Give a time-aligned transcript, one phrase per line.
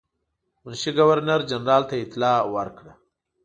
[0.63, 2.93] منشي ګورنر جنرال ته اطلاع ورکړه.